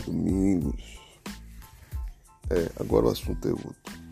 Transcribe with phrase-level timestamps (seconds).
[0.00, 0.98] Domingos.
[2.50, 4.04] É, agora o assunto é outro.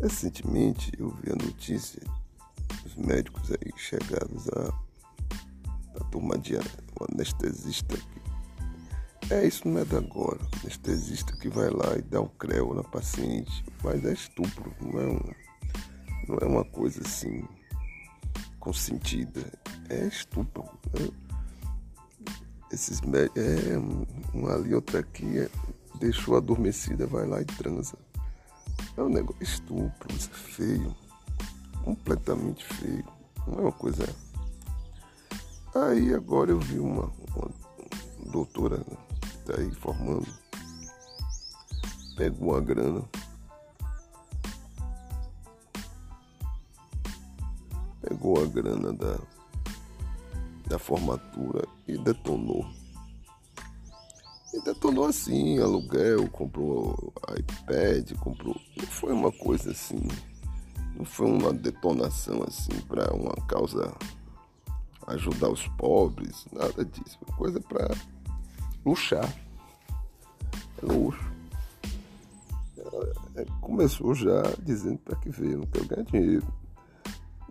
[0.00, 2.02] Recentemente eu vi a notícia
[2.82, 7.96] dos médicos aí chegados a, a turma de um anestesista.
[7.96, 10.40] Que, é, isso não é da agora.
[10.62, 13.64] Anestesista que vai lá e dá o creu na paciente.
[13.82, 15.36] Mas é estupro, não é,
[16.28, 17.46] não é uma coisa assim
[18.60, 19.52] consentida.
[19.88, 20.64] É estupro.
[20.94, 21.25] É,
[22.70, 23.78] esses é
[24.34, 25.48] uma ali, outra aqui, é,
[25.98, 27.96] deixou adormecida, vai lá e transa.
[28.96, 30.96] É um negócio estupro, isso é feio,
[31.84, 33.04] completamente feio.
[33.46, 34.08] Não é uma coisa.
[35.74, 37.50] Aí agora eu vi uma, uma
[38.32, 40.26] doutora né, que tá aí formando,
[42.16, 43.04] pegou uma grana.
[48.00, 49.18] Pegou a grana da
[50.66, 52.66] da formatura e detonou.
[54.52, 58.56] E detonou assim, aluguel, comprou iPad, comprou.
[58.76, 60.02] Não foi uma coisa assim,
[60.96, 63.94] não foi uma detonação assim para uma causa
[65.06, 67.18] ajudar os pobres, nada disso.
[67.24, 67.94] Foi coisa para
[68.84, 69.32] luxar.
[70.82, 71.36] É luxo.
[73.60, 76.65] Começou já dizendo para que veio, não quero ganhar dinheiro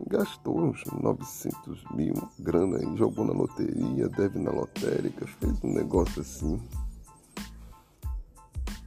[0.07, 6.21] gastou uns 900 mil, grana, e jogou na loteria, deve na lotérica, fez um negócio
[6.21, 6.61] assim.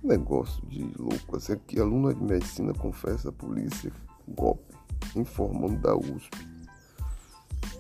[0.05, 1.37] Um negócio de louco.
[1.37, 3.93] Assim, que aluna de medicina confessa à polícia
[4.29, 4.75] golpe,
[5.17, 6.47] informando da USP.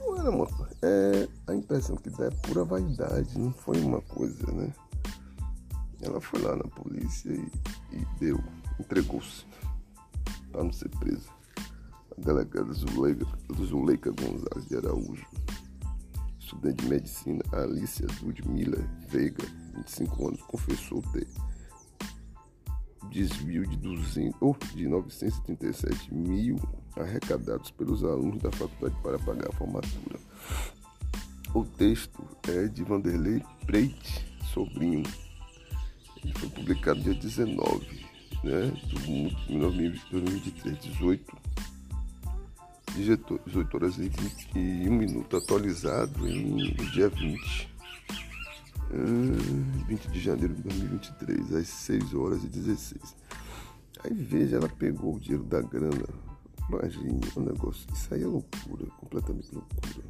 [0.01, 0.49] Não era uma.
[0.83, 4.73] É, a impressão que dá é pura vaidade, não foi uma coisa, né?
[6.01, 7.51] Ela foi lá na polícia e,
[7.93, 8.43] e deu,
[8.79, 9.45] entregou-se
[10.51, 11.38] para não ser presa
[12.19, 13.27] delegada Zuleika,
[13.65, 15.27] Zuleika Gonzalez de Araújo,
[16.39, 19.45] estudante de medicina Alicia Ludmila Veiga,
[19.77, 21.27] 25 anos, confessou ter
[23.11, 26.59] desvio de, 200, ou de 937 mil
[26.97, 30.19] arrecadados pelos alunos da faculdade para pagar a formatura.
[31.55, 35.03] O texto é de Vanderlei Preite, sobrinho.
[36.23, 38.07] Ele foi publicado dia 19
[38.45, 39.31] né, de
[40.11, 41.37] 2023, 18
[42.99, 47.75] 18 horas e 21 minutos, atualizado em dia 20,
[49.87, 53.17] 20 de janeiro de 2023, às 6 horas e 16.
[54.03, 56.09] Aí veja, ela pegou o dinheiro da grana.
[56.69, 57.87] Imagine o negócio.
[57.93, 60.05] Isso aí é loucura, completamente loucura.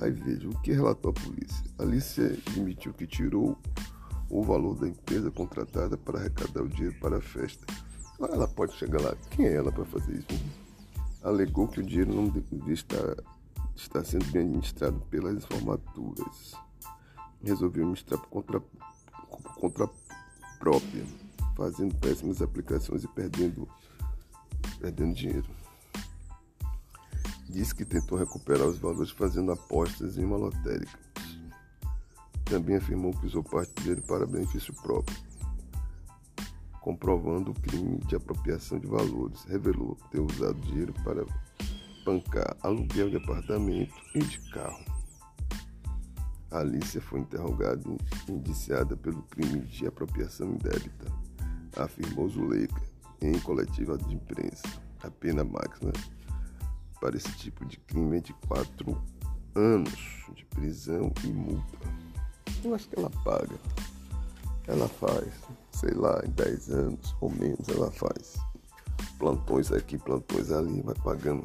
[0.00, 1.64] Aí veja, o que relatou a polícia?
[1.78, 3.56] Alice admitiu que tirou
[4.28, 7.64] o valor da empresa contratada para arrecadar o dinheiro para a festa.
[8.18, 9.14] Ela pode chegar lá.
[9.30, 10.69] Quem é ela para fazer isso?
[11.22, 13.16] Alegou que o dinheiro não devia estar,
[13.74, 16.54] estar sendo bem administrado pelas formaturas.
[17.42, 19.90] Resolveu administrar por conta, por conta
[20.58, 21.04] própria,
[21.56, 23.68] fazendo péssimas aplicações e perdendo,
[24.78, 25.48] perdendo dinheiro.
[27.48, 30.98] Disse que tentou recuperar os valores fazendo apostas em uma lotérica.
[32.44, 35.29] Também afirmou que usou parte dinheiro para benefício próprio
[36.80, 39.44] comprovando o crime de apropriação de valores.
[39.44, 41.24] Revelou ter usado dinheiro para
[42.04, 44.84] bancar aluguel de apartamento e de carro.
[46.50, 47.82] A Alicia foi interrogada
[48.28, 51.06] e indiciada pelo crime de apropriação indébita,
[51.76, 52.82] afirmou Zuleika
[53.22, 54.66] em coletiva de imprensa.
[55.02, 55.92] A pena máxima
[57.00, 59.00] para esse tipo de crime é de quatro
[59.54, 61.78] anos de prisão e multa.
[62.64, 63.58] Eu acho que ela paga.
[64.70, 65.32] Ela faz
[65.72, 68.36] sei lá, em 10 anos ou menos ela faz
[69.18, 71.44] plantões aqui, plantões ali, vai pagando.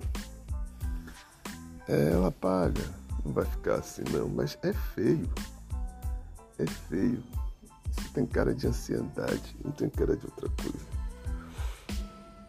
[1.88, 2.82] É, ela paga,
[3.24, 5.30] não vai ficar assim não, mas é feio.
[6.58, 7.24] É feio.
[7.92, 10.96] Você tem cara de ansiedade, não tem cara de outra coisa.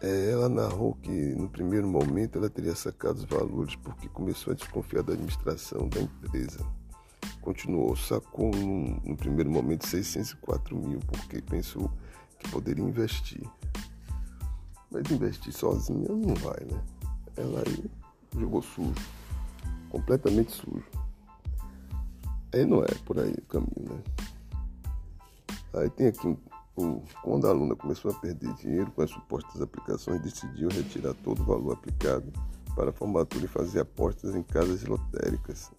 [0.02, 4.56] É, ela narrou que no primeiro momento ela teria sacado os valores porque começou a
[4.56, 6.64] desconfiar da administração da empresa
[7.46, 11.88] continuou, sacou no, no primeiro momento 604 mil, porque pensou
[12.40, 13.48] que poderia investir.
[14.90, 16.82] Mas investir sozinha não vai, né?
[17.36, 17.84] Ela aí
[18.36, 18.94] jogou sujo,
[19.90, 20.84] completamente sujo.
[22.52, 24.02] Aí não é por aí o caminho, né?
[25.74, 26.36] Aí tem aqui
[26.76, 31.42] um, quando a aluna começou a perder dinheiro com as supostas aplicações, decidiu retirar todo
[31.42, 32.32] o valor aplicado
[32.74, 35.70] para a formatura e fazer apostas em casas lotéricas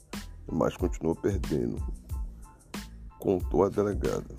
[0.52, 1.82] mas continuou perdendo,
[3.20, 4.36] contou a delegada.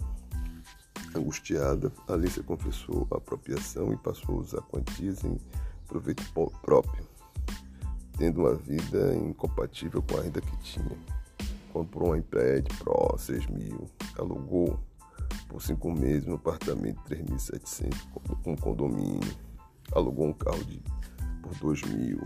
[1.14, 5.38] Angustiada, Alicia confessou a apropriação e passou a usar quantias em
[5.86, 6.22] proveito
[6.62, 7.04] próprio,
[8.16, 10.98] tendo uma vida incompatível com a renda que tinha.
[11.72, 13.88] comprou um iPad Pro 6 mil,
[14.18, 14.78] alugou
[15.48, 17.94] por cinco meses no apartamento 3.700
[18.42, 19.34] com condomínio,
[19.92, 20.82] alugou um carro de,
[21.42, 22.20] por 2 mil.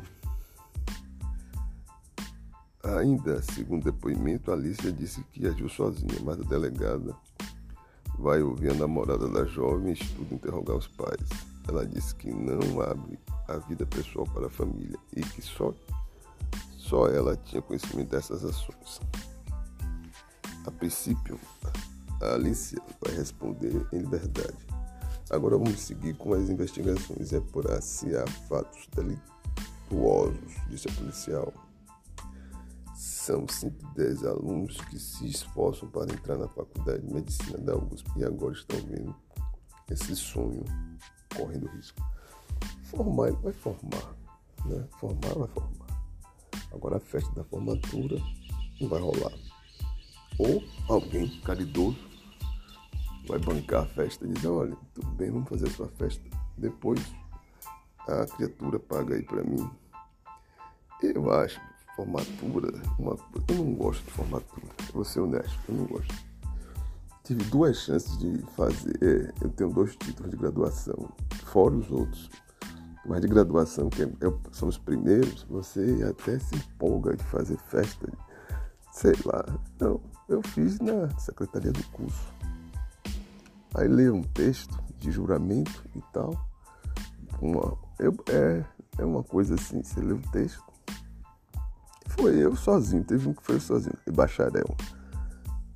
[2.82, 7.14] Ainda, segundo depoimento, Alicia disse que agiu sozinha, mas a delegada
[8.18, 11.28] vai ouvir a namorada da jovem e estuda interrogar os pais.
[11.68, 15.72] Ela disse que não abre a vida pessoal para a família e que só,
[16.76, 19.00] só ela tinha conhecimento dessas ações.
[20.66, 21.38] A princípio,
[22.20, 24.66] a Alicia vai responder em liberdade.
[25.30, 31.52] Agora vamos seguir com as investigações e apurar se há fatos delituosos, disse a policial.
[33.22, 38.24] São 110 alunos que se esforçam para entrar na faculdade de medicina da USP e
[38.24, 39.14] agora estão vendo
[39.88, 40.64] esse sonho
[41.36, 42.02] correndo risco.
[42.82, 44.16] Formar, ele vai formar,
[44.64, 44.88] né?
[44.98, 46.04] Formar, vai formar.
[46.72, 48.16] Agora a festa da formatura
[48.80, 49.38] não vai rolar.
[50.40, 52.00] Ou alguém caridoso
[53.28, 56.28] vai bancar a festa e dizer, olha, tudo bem, vamos fazer a sua festa.
[56.58, 57.00] Depois
[58.00, 59.70] a criatura paga aí para mim.
[61.00, 61.60] Eu acho
[62.02, 63.16] formatura, uma,
[63.48, 66.14] eu não gosto de formatura, vou ser honesto, eu não gosto.
[67.22, 71.08] Tive duas chances de fazer, é, eu tenho dois títulos de graduação,
[71.44, 72.28] fora os outros.
[73.06, 77.56] Mas de graduação, que é, é, são os primeiros, você até se empolga de fazer
[77.68, 78.12] festa,
[78.92, 79.44] sei lá.
[79.80, 82.32] Não, eu fiz na secretaria do curso.
[83.74, 86.32] Aí leio um texto de juramento e tal.
[87.40, 88.64] Uma, eu, é,
[88.98, 90.71] é uma coisa assim, você lê um texto.
[92.16, 94.76] Foi eu sozinho, teve um que foi eu sozinho, bacharel.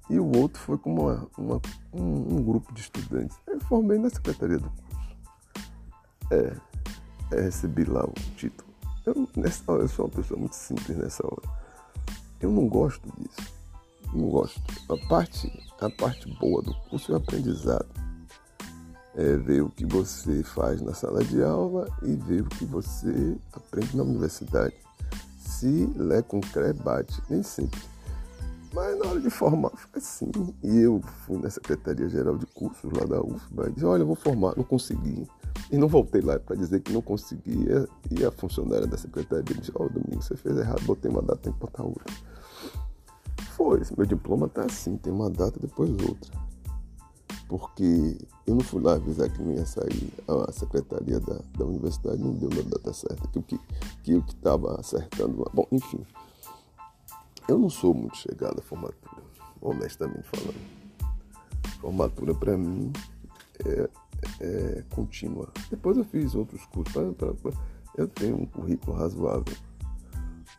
[0.09, 1.61] E o outro foi com uma, uma
[1.93, 3.37] um, um, grupo de estudantes.
[3.47, 5.17] Eu formei na secretaria do curso.
[6.31, 6.57] É,
[7.33, 8.71] é recebi lá o título.
[9.05, 11.43] Eu, nessa hora, eu sou uma pessoa muito simples nessa hora.
[12.41, 13.53] Eu não gosto disso.
[14.13, 14.61] Não gosto.
[14.93, 15.51] A parte,
[15.81, 17.89] a parte boa do curso é o aprendizado.
[19.15, 23.37] É ver o que você faz na sala de aula e ver o que você
[23.55, 24.86] aprende na universidade.
[25.59, 27.23] Se lé com cré, bate.
[27.31, 27.81] Nem sempre.
[28.75, 30.31] Mas na hora de formar foi assim.
[30.63, 34.07] E eu fui na Secretaria Geral de Cursos lá da UFBA e disse, olha, eu
[34.07, 35.27] vou formar, não consegui.
[35.73, 37.89] E não voltei lá para dizer que não conseguia.
[38.11, 41.39] E a funcionária da secretaria disse, ó, oh, Domingo, você fez errado, botei uma data,
[41.39, 42.13] tem que botar outra.
[43.57, 46.46] Foi, meu diploma tá assim, tem uma data depois outra.
[47.49, 52.19] Porque eu não fui lá avisar que não ia sair, a secretaria da, da universidade
[52.19, 53.61] não deu na data certa, que, que,
[54.03, 55.51] que eu que estava acertando lá.
[55.55, 56.05] Bom, enfim,
[57.49, 59.23] eu não sou muito chegado à formatura,
[59.61, 60.77] honestamente falando.
[61.81, 62.93] Formatura para mim
[63.65, 63.89] é,
[64.41, 65.53] é, contínua.
[65.71, 67.53] Depois eu fiz outros cursos, pra, pra,
[67.97, 69.57] eu tenho um currículo razoável.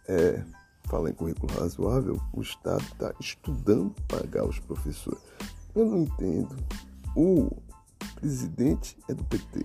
[0.08, 0.42] É,
[0.86, 5.22] fala em currículo razoável, o Estado está estudando pagar os professores.
[5.78, 6.56] Eu não entendo.
[7.16, 7.56] O
[8.16, 9.64] presidente é do PT.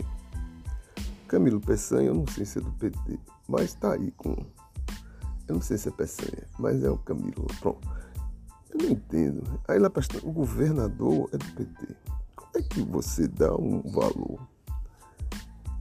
[1.26, 3.19] Camilo Peçanha, eu não sei se é do PT,
[3.49, 4.37] mas está aí com.
[5.49, 7.47] Eu não sei se é Peçanha, mas é o Camilo.
[7.61, 7.88] Pronto.
[8.69, 9.59] Eu não entendo.
[9.67, 11.97] Aí lá para o governador é do PT.
[12.37, 14.47] Como é que você dá um valor?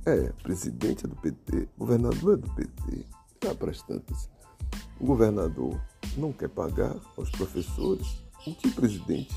[0.06, 3.06] É, presidente é do PT, governador é do PT.
[3.44, 3.84] Lá para as
[4.98, 5.78] o governador
[6.16, 9.36] não quer pagar aos professores, o que o presidente,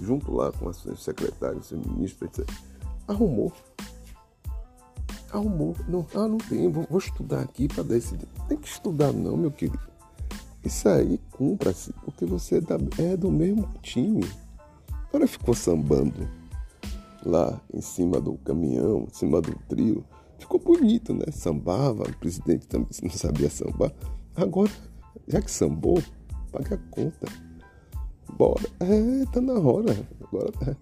[0.00, 2.48] junto lá com os seus secretários, seu ministro, etc.,
[3.06, 3.52] arrumou.
[5.30, 5.74] Arrumou.
[5.88, 8.16] Não, ah, não tem, vou, vou estudar aqui para dar esse.
[8.48, 9.94] Tem que estudar, não, meu querido.
[10.64, 14.24] Isso aí cumpra-se, porque você é, é do mesmo time.
[15.08, 16.28] Agora ficou sambando
[17.24, 20.04] lá em cima do caminhão, em cima do trio.
[20.38, 21.26] Ficou bonito, né?
[21.30, 23.92] Sambava, o presidente também não sabia sambar.
[24.34, 24.70] Agora,
[25.28, 26.02] já que sambou,
[26.50, 27.26] paga a conta.
[28.36, 28.68] Bora.
[28.80, 29.96] É, tá na hora.
[30.22, 30.76] Agora tá.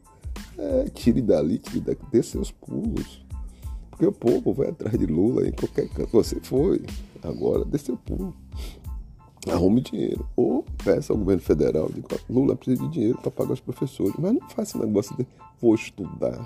[0.59, 3.25] É, tire dali, tire daqui, dê seus pulos.
[3.91, 6.11] Porque o povo vai atrás de Lula em qualquer canto.
[6.13, 6.85] Você foi.
[7.23, 8.35] Agora, dê seu pulo.
[9.49, 10.27] Arrume dinheiro.
[10.37, 14.15] Ou peça ao governo federal, diga, Lula precisa de dinheiro para pagar os professores.
[14.19, 15.27] Mas não faça negócio de
[15.61, 16.45] vou estudar.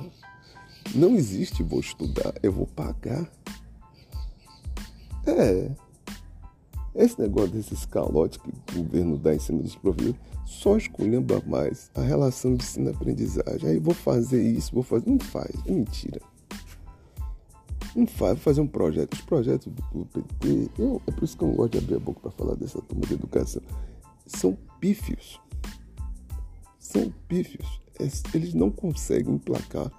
[0.94, 3.30] Não existe vou estudar, eu vou pagar.
[5.26, 5.70] É,
[7.04, 11.90] esse negócio desses calotes que o governo dá em cima dos professores só escolhendo mais
[11.94, 13.68] a relação de ensino-aprendizagem.
[13.68, 15.10] Aí vou fazer isso, vou fazer.
[15.10, 16.20] Não faz, é mentira.
[17.94, 19.14] Não faz, vou fazer um projeto.
[19.14, 21.98] Os projetos do PT, eu, é por isso que eu não gosto de abrir a
[21.98, 23.62] boca para falar dessa turma de educação.
[24.26, 25.40] São pífios.
[26.78, 27.80] São pífios.
[28.32, 29.90] Eles não conseguem emplacar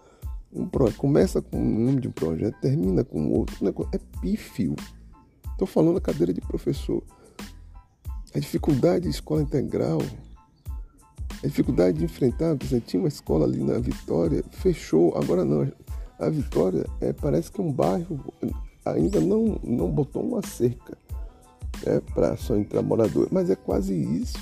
[0.54, 0.98] um projeto.
[0.98, 3.56] Começa com um nome de um projeto, termina com outro.
[3.92, 4.76] É pífio.
[5.58, 7.02] Estou falando da cadeira de professor.
[8.36, 9.98] A dificuldade de escola integral
[11.44, 15.68] A dificuldade de enfrentar, por exemplo, tinha uma escola ali na Vitória, fechou, agora não.
[16.20, 18.24] A Vitória é, parece que é um bairro
[18.86, 20.96] ainda não, não botou uma cerca
[21.88, 24.38] é, para só entrar morador, mas é quase isso.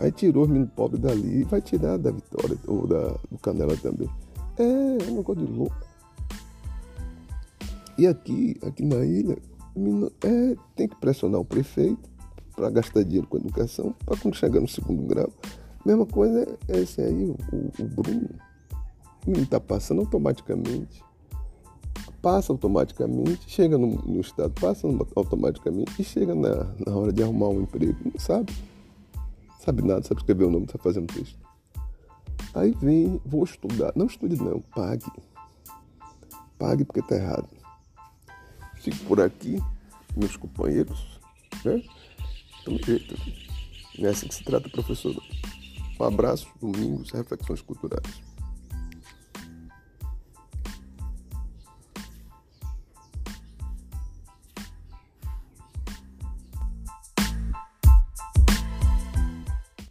[0.00, 4.10] Aí tirou os meninos pobres dali, vai tirar da Vitória ou da, do Canela também.
[4.58, 5.76] É, é um negócio de louco.
[7.96, 9.38] E aqui, aqui na ilha,
[10.24, 12.10] é, tem que pressionar o prefeito
[12.54, 15.30] para gastar dinheiro com educação, para quando chegar no segundo grau.
[15.84, 17.36] Mesma coisa é esse aí, o,
[17.82, 18.28] o Bruno.
[19.26, 21.02] Menino está passando automaticamente.
[22.22, 24.86] Passa automaticamente, chega no, no, estado, passa
[25.16, 27.96] automaticamente e chega na, na hora de arrumar um emprego.
[28.04, 28.52] Não sabe.
[29.58, 31.38] Sabe nada, sabe escrever o nome, está fazendo texto.
[32.54, 33.92] Aí vem, vou estudar.
[33.94, 35.10] Não estude não, pague.
[36.58, 37.48] Pague porque está errado.
[38.80, 39.58] Fico por aqui,
[40.16, 41.20] meus companheiros.
[41.64, 41.82] Né?
[42.64, 43.14] Tamo jeito.
[43.98, 45.14] É assim que se trata, professor.
[45.98, 48.29] Um abraço, domingos, reflexões culturais.